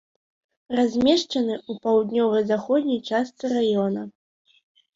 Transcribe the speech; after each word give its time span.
Размешчаны 0.79 1.53
ў 1.69 1.83
паўднёва-заходняй 1.85 2.99
частцы 3.13 3.55
раёна. 3.57 4.01